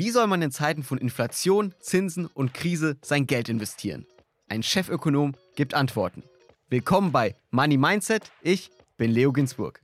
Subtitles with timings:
[0.00, 4.06] Wie soll man in Zeiten von Inflation, Zinsen und Krise sein Geld investieren?
[4.48, 6.22] Ein Chefökonom gibt Antworten.
[6.70, 8.32] Willkommen bei Money Mindset.
[8.40, 9.82] Ich bin Leo Ginsburg.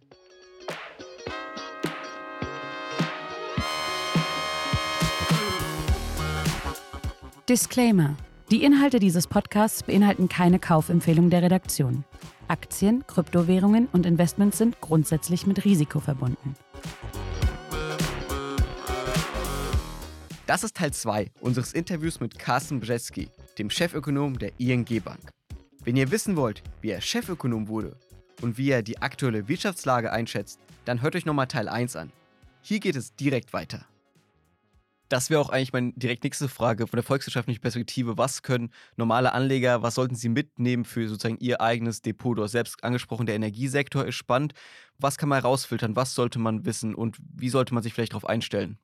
[7.46, 8.16] Disclaimer.
[8.50, 12.04] Die Inhalte dieses Podcasts beinhalten keine Kaufempfehlung der Redaktion.
[12.48, 16.54] Aktien, Kryptowährungen und Investments sind grundsätzlich mit Risiko verbunden.
[20.46, 23.28] Das ist Teil 2 unseres Interviews mit Carsten Brzeski,
[23.58, 25.32] dem Chefökonom der ING Bank.
[25.82, 27.96] Wenn ihr wissen wollt, wie er Chefökonom wurde
[28.42, 32.12] und wie er die aktuelle Wirtschaftslage einschätzt, dann hört euch nochmal Teil 1 an.
[32.62, 33.86] Hier geht es direkt weiter.
[35.08, 38.16] Das wäre auch eigentlich meine direkt nächste Frage von der volkswirtschaftlichen Perspektive.
[38.16, 42.38] Was können normale Anleger, was sollten sie mitnehmen für sozusagen ihr eigenes Depot?
[42.38, 44.54] Du hast selbst angesprochen, der Energiesektor ist spannend.
[44.98, 45.96] Was kann man herausfiltern?
[45.96, 48.78] Was sollte man wissen und wie sollte man sich vielleicht darauf einstellen?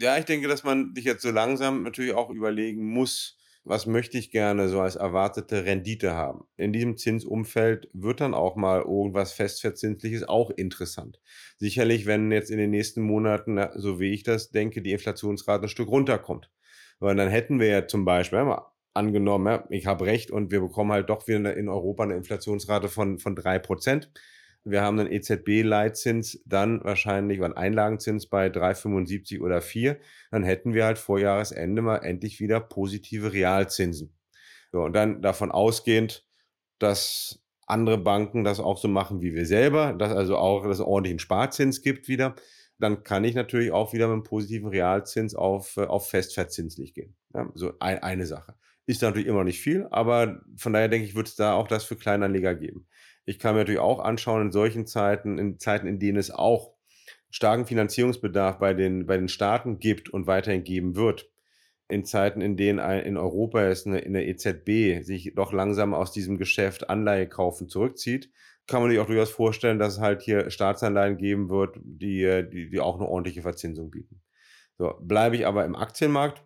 [0.00, 4.16] Ja, ich denke, dass man sich jetzt so langsam natürlich auch überlegen muss, was möchte
[4.16, 6.44] ich gerne so als erwartete Rendite haben.
[6.56, 11.20] In diesem Zinsumfeld wird dann auch mal irgendwas Festverzinsliches auch interessant.
[11.56, 15.68] Sicherlich, wenn jetzt in den nächsten Monaten, so wie ich das denke, die Inflationsrate ein
[15.68, 16.50] Stück runterkommt.
[17.00, 20.92] Weil dann hätten wir ja zum Beispiel, ja, angenommen, ich habe recht und wir bekommen
[20.92, 24.10] halt doch wieder in Europa eine Inflationsrate von, von drei Prozent
[24.70, 29.98] wir haben einen EZB-Leitzins dann wahrscheinlich, einen Einlagenzins bei 3,75 oder 4.
[30.30, 34.14] Dann hätten wir halt vor Jahresende mal endlich wieder positive Realzinsen.
[34.72, 36.26] So, und dann davon ausgehend,
[36.78, 41.18] dass andere Banken das auch so machen wie wir selber, dass also auch das ordentlichen
[41.18, 42.34] Sparzins gibt wieder,
[42.78, 47.16] dann kann ich natürlich auch wieder mit einem positiven Realzins auf, äh, auf festverzinslich gehen.
[47.34, 48.54] Ja, so ein, eine Sache.
[48.86, 51.68] Ist natürlich immer noch nicht viel, aber von daher denke ich, wird es da auch
[51.68, 52.87] das für Kleinanleger geben.
[53.28, 56.72] Ich kann mir natürlich auch anschauen, in solchen Zeiten, in Zeiten, in denen es auch
[57.28, 61.30] starken Finanzierungsbedarf bei den, bei den Staaten gibt und weiterhin geben wird,
[61.88, 66.10] in Zeiten, in denen in Europa es eine, in der EZB sich doch langsam aus
[66.10, 68.32] diesem Geschäft Anleihe kaufen zurückzieht,
[68.66, 72.70] kann man sich auch durchaus vorstellen, dass es halt hier Staatsanleihen geben wird, die, die,
[72.70, 74.22] die auch eine ordentliche Verzinsung bieten.
[74.78, 76.42] So, bleibe ich aber im Aktienmarkt,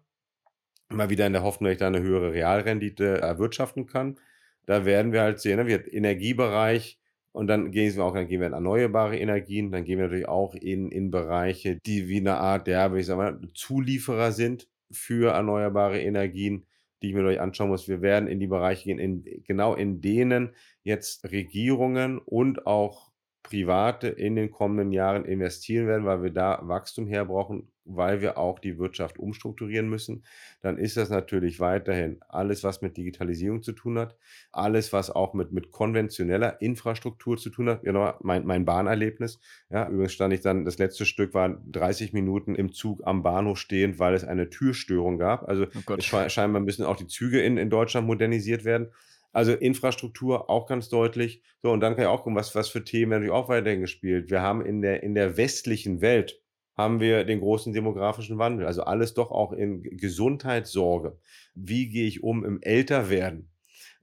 [0.89, 4.19] mal wieder in der Hoffnung, dass ich da eine höhere Realrendite erwirtschaften kann,
[4.67, 6.99] da werden wir halt sehen, ne, wir Energiebereich
[7.33, 10.29] und dann gehen wir auch, dann gehen wir in erneuerbare Energien, dann gehen wir natürlich
[10.29, 15.33] auch in, in Bereiche, die wie eine Art der, ich sag mal, Zulieferer sind für
[15.33, 16.67] erneuerbare Energien,
[17.03, 17.89] die ich mir durch anschauen muss.
[17.89, 23.13] Wir werden in die Bereiche gehen, in, genau in denen jetzt Regierungen und auch
[23.43, 28.59] Private in den kommenden Jahren investieren werden, weil wir da Wachstum herbrauchen, weil wir auch
[28.59, 30.25] die Wirtschaft umstrukturieren müssen,
[30.61, 34.17] dann ist das natürlich weiterhin alles, was mit Digitalisierung zu tun hat,
[34.53, 37.83] alles, was auch mit, mit konventioneller Infrastruktur zu tun hat.
[37.83, 39.41] Genau, mein, mein Bahnerlebnis.
[39.71, 43.59] Ja, übrigens stand ich dann, das letzte Stück war 30 Minuten im Zug am Bahnhof
[43.59, 45.49] stehend, weil es eine Türstörung gab.
[45.49, 48.89] Also oh scheinbar müssen auch die Züge in, in Deutschland modernisiert werden.
[49.33, 51.43] Also Infrastruktur auch ganz deutlich.
[51.63, 54.31] So, und dann kann ich auch gucken, was, was für Themen natürlich auch weiterhin gespielt.
[54.31, 56.42] Wir haben in der, in der westlichen Welt
[56.75, 58.67] haben wir den großen demografischen Wandel.
[58.67, 61.19] Also alles doch auch in Gesundheitssorge.
[61.55, 63.51] Wie gehe ich um im Älterwerden?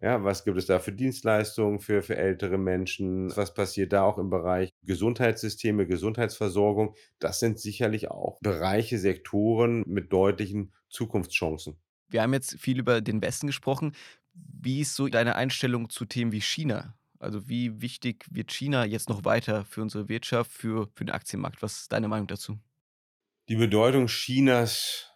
[0.02, 3.36] Ja, was gibt es da für Dienstleistungen für, für ältere Menschen?
[3.36, 6.96] Was passiert da auch im Bereich Gesundheitssysteme, Gesundheitsversorgung?
[7.20, 11.78] Das sind sicherlich auch Bereiche, Sektoren mit deutlichen Zukunftschancen.
[12.08, 13.94] Wir haben jetzt viel über den Westen gesprochen.
[14.34, 16.98] Wie ist so deine Einstellung zu Themen wie China?
[17.20, 21.62] Also wie wichtig wird China jetzt noch weiter für unsere Wirtschaft, für, für den Aktienmarkt?
[21.62, 22.58] Was ist deine Meinung dazu?
[23.50, 25.12] Die Bedeutung Chinas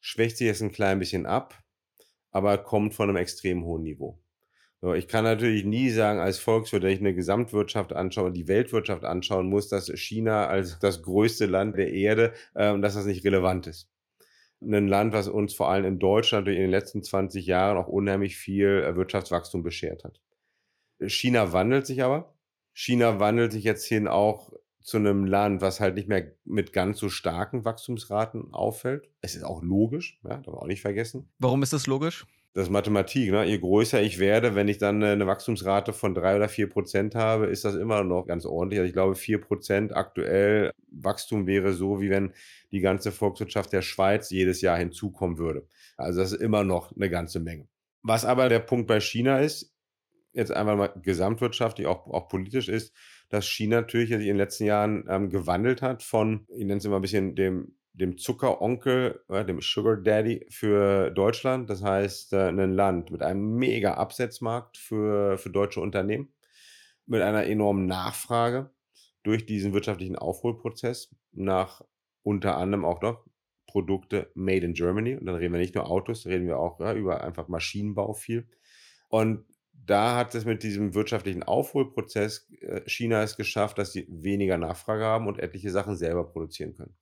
[0.00, 1.62] schwächt sich jetzt ein klein bisschen ab,
[2.30, 4.22] aber kommt von einem extrem hohen Niveau.
[4.96, 9.46] Ich kann natürlich nie sagen, als Volkswirt, wenn ich eine Gesamtwirtschaft anschaue, die Weltwirtschaft anschauen
[9.46, 13.90] muss, dass China als das größte Land der Erde, äh, dass das nicht relevant ist
[14.62, 18.36] ein Land, was uns vor allem in Deutschland in den letzten 20 Jahren auch unheimlich
[18.36, 20.20] viel äh, Wirtschaftswachstum beschert hat.
[21.06, 22.34] China wandelt sich aber.
[22.72, 26.98] China wandelt sich jetzt hin auch zu einem Land, was halt nicht mehr mit ganz
[26.98, 29.08] so starken Wachstumsraten auffällt.
[29.20, 31.28] Es ist auch logisch, ja, darf man auch nicht vergessen.
[31.38, 32.26] Warum ist das logisch?
[32.52, 33.30] Das ist Mathematik.
[33.30, 33.44] Ne?
[33.44, 37.46] Je größer ich werde, wenn ich dann eine Wachstumsrate von drei oder vier Prozent habe,
[37.46, 38.80] ist das immer noch ganz ordentlich.
[38.80, 42.32] Also ich glaube, vier Prozent aktuell Wachstum wäre so, wie wenn
[42.72, 45.68] die ganze Volkswirtschaft der Schweiz jedes Jahr hinzukommen würde.
[45.96, 47.68] Also das ist immer noch eine ganze Menge.
[48.02, 49.69] Was aber der Punkt bei China ist,
[50.32, 52.94] jetzt einfach mal gesamtwirtschaftlich, auch, auch politisch ist,
[53.28, 56.96] dass China natürlich in den letzten Jahren ähm, gewandelt hat von, ich nenne es immer
[56.96, 61.68] ein bisschen dem dem Zuckeronkel, äh, dem Sugar Daddy für Deutschland.
[61.70, 66.32] Das heißt, äh, ein Land mit einem mega Absetzmarkt für, für deutsche Unternehmen,
[67.06, 68.70] mit einer enormen Nachfrage
[69.22, 71.82] durch diesen wirtschaftlichen Aufholprozess nach
[72.22, 73.26] unter anderem auch doch
[73.66, 75.16] Produkte made in Germany.
[75.16, 78.48] Und dann reden wir nicht nur Autos, reden wir auch ja, über einfach Maschinenbau viel.
[79.08, 79.44] Und
[79.86, 85.04] da hat es mit diesem wirtschaftlichen Aufholprozess äh, China es geschafft, dass sie weniger Nachfrage
[85.04, 86.96] haben und etliche Sachen selber produzieren können.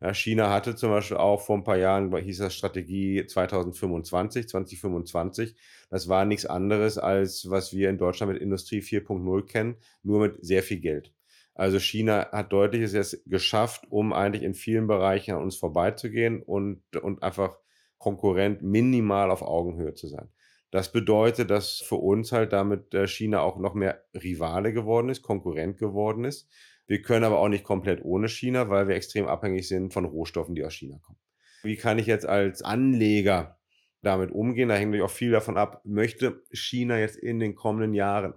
[0.00, 5.54] Ja, China hatte zum Beispiel auch vor ein paar Jahren, hieß das Strategie 2025, 2025.
[5.90, 10.44] Das war nichts anderes, als was wir in Deutschland mit Industrie 4.0 kennen, nur mit
[10.44, 11.14] sehr viel Geld.
[11.54, 16.82] Also China hat deutliches jetzt geschafft, um eigentlich in vielen Bereichen an uns vorbeizugehen und,
[16.96, 17.58] und einfach
[17.98, 20.28] Konkurrent minimal auf Augenhöhe zu sein.
[20.72, 25.20] Das bedeutet, dass für uns halt damit äh, China auch noch mehr Rivale geworden ist,
[25.20, 26.48] Konkurrent geworden ist.
[26.86, 30.54] Wir können aber auch nicht komplett ohne China, weil wir extrem abhängig sind von Rohstoffen,
[30.54, 31.18] die aus China kommen.
[31.62, 33.58] Wie kann ich jetzt als Anleger
[34.00, 34.70] damit umgehen?
[34.70, 38.32] Da hängt natürlich auch viel davon ab, möchte China jetzt in den kommenden Jahren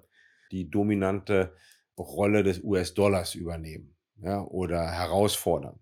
[0.52, 1.56] die dominante
[1.98, 5.80] Rolle des US-Dollars übernehmen ja, oder herausfordern.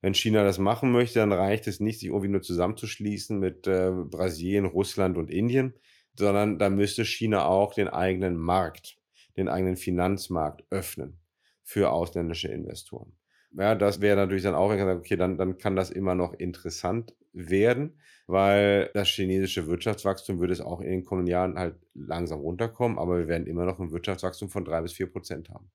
[0.00, 3.90] Wenn China das machen möchte, dann reicht es nicht, sich irgendwie nur zusammenzuschließen mit äh,
[3.90, 5.74] Brasilien, Russland und Indien,
[6.16, 8.98] sondern da müsste China auch den eigenen Markt,
[9.36, 11.18] den eigenen Finanzmarkt öffnen
[11.64, 13.12] für ausländische Investoren.
[13.52, 17.98] Ja, das wäre natürlich dann auch, okay, dann, dann kann das immer noch interessant werden,
[18.26, 23.18] weil das chinesische Wirtschaftswachstum würde es auch in den kommenden Jahren halt langsam runterkommen, aber
[23.18, 25.70] wir werden immer noch ein Wirtschaftswachstum von drei bis vier Prozent haben.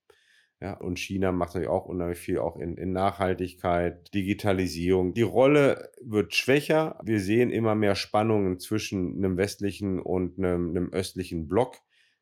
[0.63, 5.13] Ja, und China macht natürlich auch unheimlich viel auch in, in Nachhaltigkeit, Digitalisierung.
[5.13, 6.98] Die Rolle wird schwächer.
[7.04, 11.80] Wir sehen immer mehr Spannungen zwischen einem westlichen und einem, einem östlichen Block.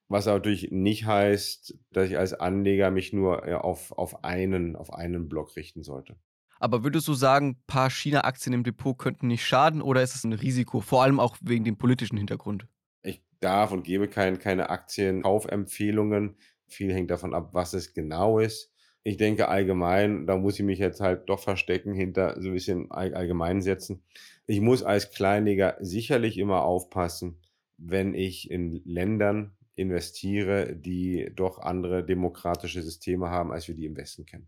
[0.07, 5.29] Was natürlich nicht heißt, dass ich als Anleger mich nur auf, auf, einen, auf einen
[5.29, 6.15] Block richten sollte.
[6.59, 10.23] Aber würdest du sagen, ein paar China-Aktien im Depot könnten nicht schaden oder ist es
[10.23, 12.65] ein Risiko, vor allem auch wegen dem politischen Hintergrund?
[13.03, 16.37] Ich darf und gebe kein, keine Aktienkaufempfehlungen.
[16.73, 18.71] Viel hängt davon ab, was es genau ist.
[19.03, 22.91] Ich denke allgemein, da muss ich mich jetzt halt doch verstecken hinter so ein bisschen
[22.91, 24.03] allgemein setzen.
[24.45, 27.39] Ich muss als Kleinleger sicherlich immer aufpassen,
[27.77, 33.97] wenn ich in Ländern investiere, die doch andere demokratische Systeme haben, als wir die im
[33.97, 34.47] Westen kennen.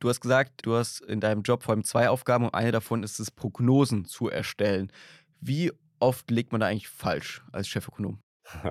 [0.00, 3.02] Du hast gesagt, du hast in deinem Job vor allem zwei Aufgaben und eine davon
[3.02, 4.92] ist es, Prognosen zu erstellen.
[5.40, 8.22] Wie oft liegt man da eigentlich falsch als Chefökonom?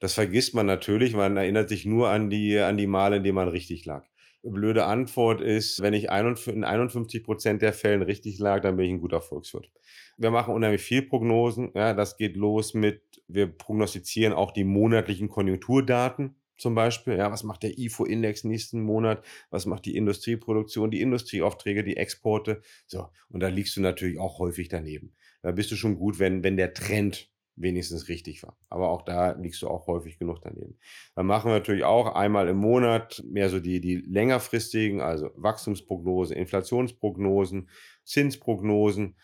[0.00, 1.14] Das vergisst man natürlich.
[1.14, 4.04] Man erinnert sich nur an die, an die Male, in denen man richtig lag.
[4.42, 8.92] Blöde Antwort ist, wenn ich in 51 Prozent der Fällen richtig lag, dann bin ich
[8.92, 9.70] ein guter Volkswirt.
[10.16, 11.72] Wir machen unheimlich viel Prognosen.
[11.74, 17.16] Ja, das geht los mit, wir prognostizieren auch die monatlichen Konjunkturdaten zum Beispiel.
[17.16, 19.24] Ja, was macht der IFO-Index nächsten Monat?
[19.50, 22.62] Was macht die Industrieproduktion, die Industrieaufträge, die Exporte?
[22.86, 25.14] So, und da liegst du natürlich auch häufig daneben.
[25.42, 28.56] Da bist du schon gut, wenn, wenn der Trend wenigstens richtig war.
[28.68, 30.78] Aber auch da liegst du auch häufig genug daneben.
[31.14, 36.36] Dann machen wir natürlich auch einmal im Monat mehr so die, die längerfristigen, also Wachstumsprognosen,
[36.36, 37.68] Inflationsprognosen,
[38.04, 39.16] Zinsprognosen.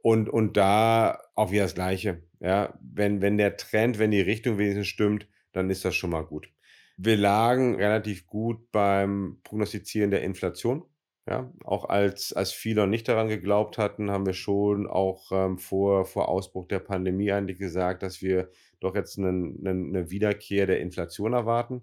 [0.00, 2.22] Und, und da auch wieder das Gleiche.
[2.40, 6.24] Ja, wenn, wenn der Trend, wenn die Richtung wenigstens stimmt, dann ist das schon mal
[6.24, 6.48] gut.
[6.96, 10.84] Wir lagen relativ gut beim Prognostizieren der Inflation.
[11.28, 16.06] Ja, auch als, als viele nicht daran geglaubt hatten, haben wir schon auch ähm, vor,
[16.06, 20.80] vor Ausbruch der Pandemie eigentlich gesagt, dass wir doch jetzt einen, einen, eine Wiederkehr der
[20.80, 21.82] Inflation erwarten.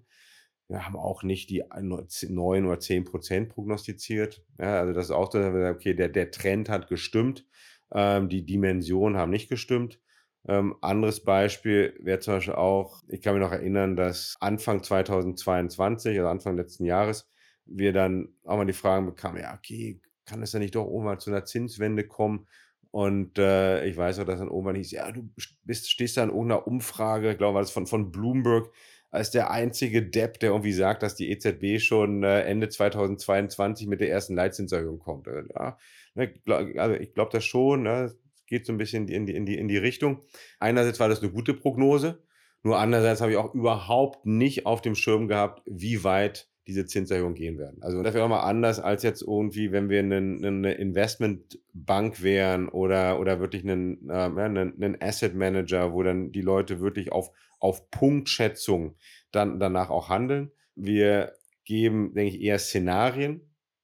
[0.66, 4.44] Wir haben auch nicht die 9 oder 10 Prozent prognostiziert.
[4.58, 7.46] Ja, also das ist auch so, okay, der, der Trend hat gestimmt,
[7.92, 10.00] ähm, die Dimensionen haben nicht gestimmt.
[10.48, 16.18] Ähm, anderes Beispiel wäre zum Beispiel auch, ich kann mich noch erinnern, dass Anfang 2022,
[16.18, 17.28] also Anfang letzten Jahres,
[17.66, 21.20] wir dann auch mal die Fragen bekamen, ja, okay, kann es ja nicht doch irgendwann
[21.20, 22.46] zu einer Zinswende kommen?
[22.90, 25.28] Und äh, ich weiß auch, dass dann irgendwann hieß, ja, du
[25.64, 28.70] bist, stehst da in irgendeiner Umfrage, ich glaube, das von, von Bloomberg,
[29.10, 34.00] als der einzige Depp, der irgendwie sagt, dass die EZB schon äh, Ende 2022 mit
[34.00, 35.28] der ersten Leitzinserhöhung kommt.
[35.28, 35.78] Also, ja,
[36.14, 36.34] ne,
[36.76, 38.14] also ich glaube das schon, ne,
[38.46, 40.22] geht so ein bisschen in die, in, die, in die Richtung.
[40.58, 42.22] Einerseits war das eine gute Prognose,
[42.62, 47.34] nur andererseits habe ich auch überhaupt nicht auf dem Schirm gehabt, wie weit diese Zinserhöhungen
[47.34, 47.82] gehen werden.
[47.82, 52.68] Also das wäre auch mal anders als jetzt irgendwie, wenn wir einen, eine Investmentbank wären
[52.68, 57.30] oder, oder wirklich einen, äh, einen, einen Asset Manager, wo dann die Leute wirklich auf,
[57.58, 58.96] auf Punktschätzung
[59.30, 60.50] dann danach auch handeln.
[60.74, 61.32] Wir
[61.64, 63.40] geben, denke ich, eher Szenarien,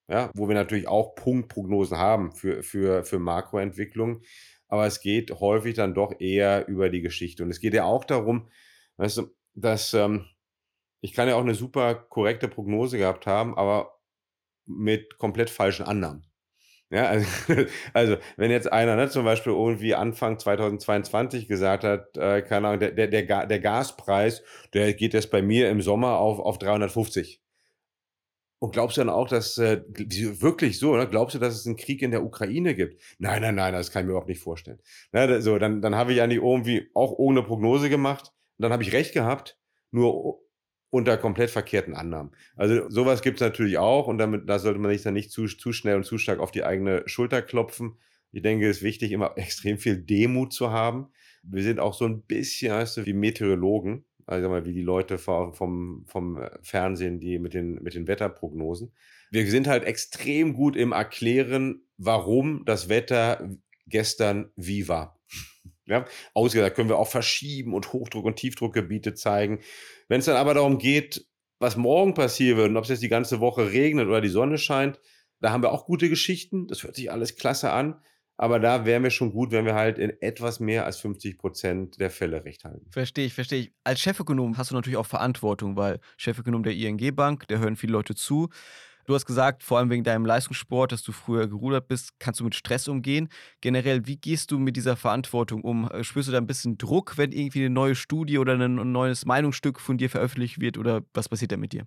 [0.09, 4.23] ja, wo wir natürlich auch Punktprognosen haben für, für, für Makroentwicklung
[4.73, 7.43] aber es geht häufig dann doch eher über die Geschichte.
[7.43, 8.49] Und es geht ja auch darum,
[8.97, 10.25] weißt du, dass ähm,
[11.03, 13.99] ich kann ja auch eine super korrekte Prognose gehabt haben, aber
[14.65, 16.25] mit komplett falschen Annahmen.
[16.91, 17.27] Ja, also,
[17.93, 22.81] also wenn jetzt einer ne, zum Beispiel irgendwie Anfang 2022 gesagt hat, äh, keine Ahnung,
[22.81, 24.43] der, der, der, Gaspreis,
[24.75, 27.43] der geht jetzt bei mir im Sommer auf, auf 350.
[28.61, 31.09] Und glaubst du dann auch, dass äh, wirklich so, ne?
[31.09, 33.03] glaubst du, dass es einen Krieg in der Ukraine gibt?
[33.19, 34.79] Nein, nein, nein, das kann ich mir überhaupt nicht vorstellen.
[35.11, 38.85] Ne, so, dann, dann habe ich eigentlich irgendwie auch ohne Prognose gemacht und dann habe
[38.85, 39.59] ich recht gehabt,
[39.91, 40.42] nur
[40.93, 42.33] unter komplett verkehrten Annahmen.
[42.55, 45.47] Also sowas gibt es natürlich auch und damit, da sollte man sich dann nicht zu,
[45.47, 47.97] zu schnell und zu stark auf die eigene Schulter klopfen.
[48.31, 51.09] Ich denke, es ist wichtig, immer extrem viel Demut zu haben.
[51.43, 56.05] Wir sind auch so ein bisschen, weißt du, wie Meteorologen also wie die Leute vom,
[56.07, 58.93] vom Fernsehen, die mit den, mit den Wetterprognosen.
[59.31, 63.51] Wir sind halt extrem gut im Erklären, warum das Wetter
[63.87, 65.19] gestern wie war.
[65.87, 69.61] Ja, ausgesagt können wir auch verschieben und Hochdruck- und Tiefdruckgebiete zeigen.
[70.09, 71.27] Wenn es dann aber darum geht,
[71.59, 74.59] was morgen passieren wird und ob es jetzt die ganze Woche regnet oder die Sonne
[74.59, 75.01] scheint,
[75.41, 76.69] da haben wir auch gute Geschichten.
[76.69, 78.01] Das hört sich alles klasse an.
[78.37, 82.01] Aber da wären wir schon gut, wenn wir halt in etwas mehr als 50 Prozent
[82.01, 82.91] der Fälle recht halten.
[82.91, 83.73] Verstehe ich, verstehe ich.
[83.85, 87.93] Als Chefökonom hast du natürlich auch Verantwortung, weil Chefökonom der ING Bank, da hören viele
[87.93, 88.49] Leute zu.
[89.07, 92.45] Du hast gesagt, vor allem wegen deinem Leistungssport, dass du früher gerudert bist, kannst du
[92.45, 93.29] mit Stress umgehen.
[93.61, 95.89] Generell, wie gehst du mit dieser Verantwortung um?
[96.03, 99.81] Spürst du da ein bisschen Druck, wenn irgendwie eine neue Studie oder ein neues Meinungsstück
[99.81, 101.87] von dir veröffentlicht wird oder was passiert da mit dir?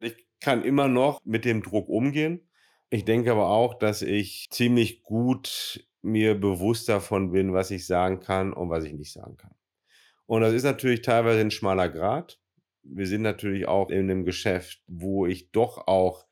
[0.00, 2.48] Ich kann immer noch mit dem Druck umgehen.
[2.90, 8.20] Ich denke aber auch, dass ich ziemlich gut mir bewusst davon bin, was ich sagen
[8.20, 9.54] kann und was ich nicht sagen kann.
[10.26, 12.38] Und das ist natürlich teilweise ein schmaler Grad.
[12.82, 16.26] Wir sind natürlich auch in einem Geschäft, wo ich doch auch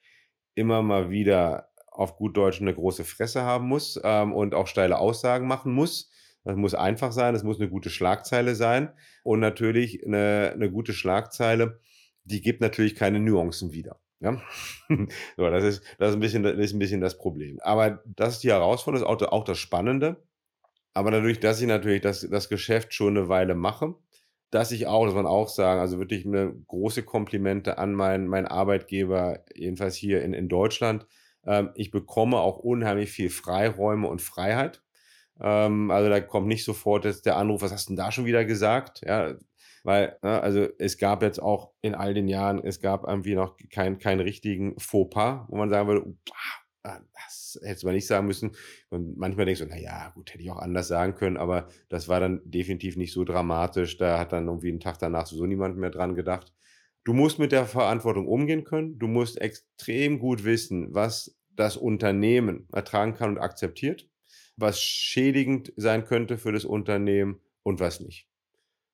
[0.55, 4.99] immer mal wieder auf gut Deutsch eine große Fresse haben muss ähm, und auch steile
[4.99, 6.11] Aussagen machen muss.
[6.45, 8.93] Das muss einfach sein, das muss eine gute Schlagzeile sein.
[9.23, 11.81] Und natürlich eine, eine gute Schlagzeile,
[12.25, 14.01] die gibt natürlich keine Nuancen wieder.
[14.21, 14.43] Ja?
[15.37, 17.61] so, das, ist, das, ist ein bisschen, das ist ein bisschen das Problem.
[17.61, 20.23] Aber das ist die Herausforderung, das ist auch, auch das Spannende.
[20.93, 23.95] Aber dadurch, dass ich natürlich das, das Geschäft schon eine Weile mache,
[24.55, 28.47] dass ich auch, das man auch sagen, also wirklich eine große Komplimente an meinen, meinen
[28.47, 31.09] Arbeitgeber, jedenfalls hier in, in Deutschland.
[31.45, 34.81] Ähm, ich bekomme auch unheimlich viel Freiräume und Freiheit.
[35.41, 38.27] Ähm, also da kommt nicht sofort jetzt der Anruf, was hast du denn da schon
[38.27, 39.03] wieder gesagt?
[39.05, 39.35] Ja,
[39.83, 43.57] weil, ne, also es gab jetzt auch in all den Jahren, es gab irgendwie noch
[43.71, 46.15] keinen kein richtigen Fauxpas, wo man sagen würde,
[46.85, 48.53] das hätte man nicht sagen müssen.
[48.91, 52.21] Und manchmal denkst du, naja, gut, hätte ich auch anders sagen können, aber das war
[52.21, 53.97] dann definitiv nicht so dramatisch.
[53.97, 56.53] Da hat dann irgendwie einen Tag danach so niemand mehr dran gedacht.
[57.05, 58.99] Du musst mit der Verantwortung umgehen können.
[58.99, 64.09] Du musst extrem gut wissen, was das Unternehmen ertragen kann und akzeptiert,
[64.57, 68.29] was schädigend sein könnte für das Unternehmen und was nicht.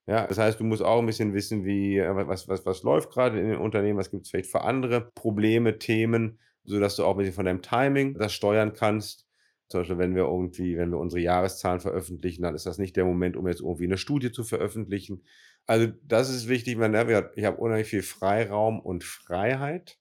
[0.06, 3.10] Ja, das heißt, du musst auch ein bisschen wissen, wie, äh, was, was, was läuft
[3.10, 7.12] gerade in den Unternehmen, was gibt es vielleicht für andere Probleme, Themen, sodass du auch
[7.12, 9.26] ein bisschen von deinem Timing das steuern kannst.
[9.68, 13.04] Zum Beispiel, wenn wir irgendwie, wenn wir unsere Jahreszahlen veröffentlichen, dann ist das nicht der
[13.04, 15.22] Moment, um jetzt irgendwie eine Studie zu veröffentlichen.
[15.66, 16.78] Also, das ist wichtig.
[16.78, 19.98] Ich habe unheimlich viel Freiraum und Freiheit,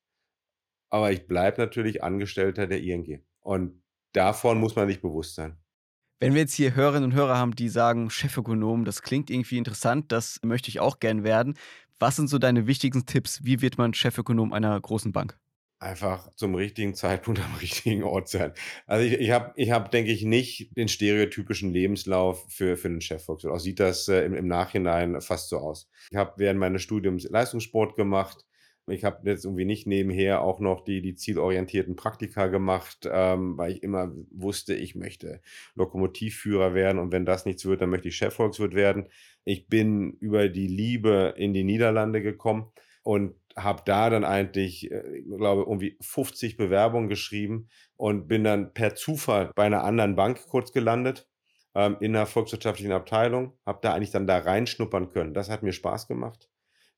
[0.90, 3.24] aber ich bleibe natürlich Angestellter der ING.
[3.42, 5.58] Und davon muss man sich bewusst sein.
[6.20, 10.12] Wenn wir jetzt hier Hörerinnen und Hörer haben, die sagen, Chefökonom, das klingt irgendwie interessant,
[10.12, 11.54] das möchte ich auch gern werden.
[12.00, 13.44] Was sind so deine wichtigsten Tipps?
[13.44, 15.40] Wie wird man Chefökonom einer großen Bank?
[15.80, 18.52] Einfach zum richtigen Zeitpunkt am richtigen Ort sein.
[18.86, 23.02] Also ich, ich habe, ich hab, denke ich, nicht den stereotypischen Lebenslauf für, für einen
[23.02, 23.54] Chefvolkswirt.
[23.54, 25.90] Auch sieht das äh, im, im Nachhinein fast so aus.
[26.12, 28.46] Ich habe während meines Studiums Leistungssport gemacht,
[28.92, 33.74] ich habe jetzt irgendwie nicht nebenher auch noch die, die zielorientierten Praktika gemacht, ähm, weil
[33.74, 35.42] ich immer wusste, ich möchte
[35.76, 39.08] Lokomotivführer werden und wenn das nichts wird, dann möchte ich Chefvolkswirt werden.
[39.46, 42.72] Ich bin über die Liebe in die Niederlande gekommen
[43.04, 48.74] und habe da dann eigentlich, äh, ich glaube, irgendwie 50 Bewerbungen geschrieben und bin dann
[48.74, 51.28] per Zufall bei einer anderen Bank kurz gelandet
[51.76, 55.34] ähm, in einer volkswirtschaftlichen Abteilung, habe da eigentlich dann da reinschnuppern können.
[55.34, 56.50] Das hat mir Spaß gemacht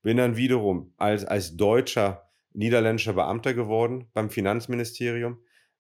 [0.02, 5.40] bin dann wiederum als, als deutscher niederländischer Beamter geworden beim Finanzministerium,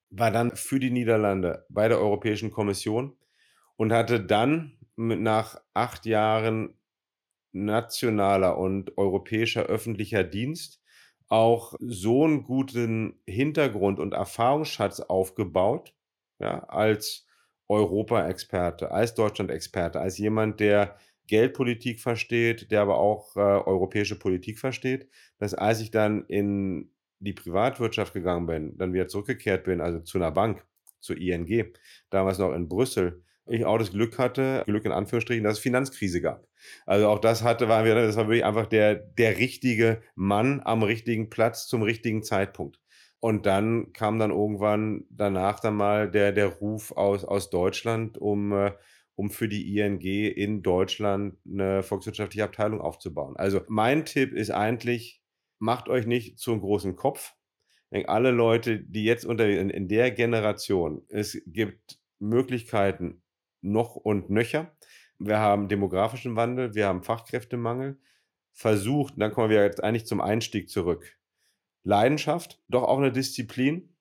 [0.09, 3.17] war dann für die Niederlande bei der Europäischen Kommission
[3.75, 6.75] und hatte dann nach acht Jahren
[7.51, 10.81] nationaler und europäischer öffentlicher Dienst
[11.27, 15.93] auch so einen guten Hintergrund und Erfahrungsschatz aufgebaut,
[16.39, 17.25] ja, als
[17.69, 25.07] Europa-Experte, als Deutschland-Experte, als jemand, der Geldpolitik versteht, der aber auch äh, europäische Politik versteht,
[25.37, 30.17] dass als ich dann in die Privatwirtschaft gegangen bin, dann wieder zurückgekehrt bin, also zu
[30.17, 30.65] einer Bank,
[30.99, 31.73] zur ING,
[32.09, 36.21] damals noch in Brüssel, ich auch das Glück hatte, Glück in Anführungsstrichen, dass es Finanzkrise
[36.21, 36.47] gab.
[36.85, 40.83] Also auch das hatte, war wieder, das war wirklich einfach der, der richtige Mann am
[40.83, 42.79] richtigen Platz zum richtigen Zeitpunkt.
[43.19, 48.51] Und dann kam dann irgendwann danach dann mal der, der Ruf aus, aus Deutschland, um
[48.51, 48.71] äh,
[49.21, 53.35] um für die ING in Deutschland eine volkswirtschaftliche Abteilung aufzubauen.
[53.37, 55.21] Also mein Tipp ist eigentlich,
[55.59, 57.35] macht euch nicht zu einem großen Kopf.
[57.91, 63.21] denke, alle Leute, die jetzt unter in, in der Generation, es gibt Möglichkeiten
[63.61, 64.71] noch und nöcher.
[65.19, 67.99] Wir haben demografischen Wandel, wir haben Fachkräftemangel.
[68.53, 71.17] Versucht, dann kommen wir jetzt eigentlich zum Einstieg zurück.
[71.83, 73.95] Leidenschaft, doch auch eine Disziplin,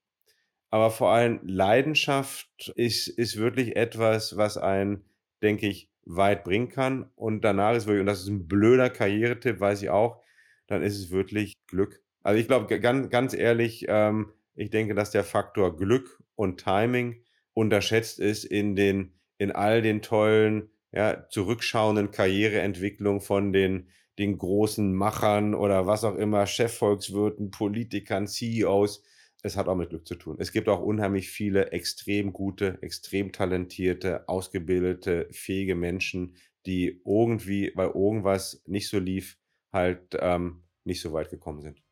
[0.71, 5.05] aber vor allem Leidenschaft ist, ist wirklich etwas, was einen,
[5.43, 7.11] denke ich, weit bringen kann.
[7.17, 10.23] Und danach ist wirklich, und das ist ein blöder Karrieretipp, weiß ich auch,
[10.67, 12.03] dann ist es wirklich Glück.
[12.23, 17.25] Also ich glaube, ganz, ganz ehrlich, ähm, ich denke, dass der Faktor Glück und Timing
[17.55, 24.93] unterschätzt ist in den, in all den tollen, ja, zurückschauenden Karriereentwicklungen von den, den großen
[24.95, 29.03] Machern oder was auch immer, Chefvolkswirten, Politikern, CEOs.
[29.43, 30.37] Es hat auch mit Glück zu tun.
[30.39, 37.89] Es gibt auch unheimlich viele extrem gute, extrem talentierte, ausgebildete, fähige Menschen, die irgendwie, weil
[37.89, 39.39] irgendwas nicht so lief,
[39.73, 41.83] halt ähm, nicht so weit gekommen sind.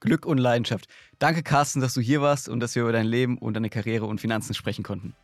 [0.00, 0.88] Glück und Leidenschaft.
[1.18, 4.06] Danke, Carsten, dass du hier warst und dass wir über dein Leben und deine Karriere
[4.06, 5.14] und Finanzen sprechen konnten.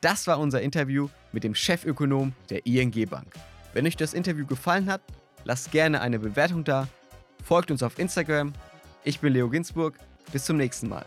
[0.00, 3.34] Das war unser Interview mit dem Chefökonom der ING Bank.
[3.72, 5.02] Wenn euch das Interview gefallen hat,
[5.44, 6.88] lasst gerne eine Bewertung da,
[7.44, 8.52] folgt uns auf Instagram.
[9.04, 9.98] Ich bin Leo Ginsburg.
[10.30, 11.06] Bis zum nächsten Mal.